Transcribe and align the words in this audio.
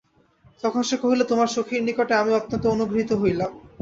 তখন 0.63 0.81
সে 0.83 0.95
কহিল, 0.97 1.21
তোমার 1.23 1.47
সখীর 1.47 1.81
নিকটে 1.83 2.13
আমি 2.15 2.31
অত্যন্ত 2.33 2.63
অনুগৃহীত 2.67 3.11
হইলাম। 3.21 3.51